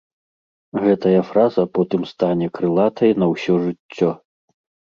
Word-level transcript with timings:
Гэтая 0.85 1.19
фраза 1.27 1.63
потым 1.79 2.01
стане 2.13 2.47
крылатай 2.57 3.11
на 3.25 3.31
ўсё 3.37 3.53
жыццё. 3.67 4.11